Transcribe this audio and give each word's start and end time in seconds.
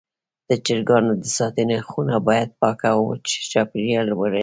د 0.49 0.51
چرګانو 0.65 1.11
د 1.23 1.25
ساتنې 1.37 1.77
خونه 1.89 2.15
باید 2.27 2.49
پاکه 2.59 2.87
او 2.95 2.99
وچ 3.09 3.27
چاپېریال 3.51 4.07
ولري. 4.13 4.39